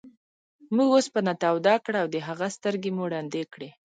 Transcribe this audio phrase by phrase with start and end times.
[0.75, 3.69] موږ اوسپنه توده کړه او د هغه سترګې مو ړندې کړې.